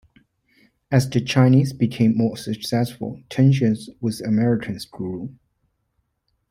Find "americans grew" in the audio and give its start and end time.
4.25-5.35